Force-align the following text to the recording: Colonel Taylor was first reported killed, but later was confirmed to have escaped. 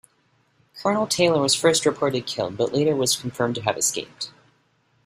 Colonel 0.81 1.05
Taylor 1.05 1.39
was 1.39 1.53
first 1.53 1.85
reported 1.85 2.25
killed, 2.25 2.57
but 2.57 2.73
later 2.73 2.95
was 2.95 3.15
confirmed 3.15 3.53
to 3.53 3.61
have 3.61 3.77
escaped. 3.77 4.31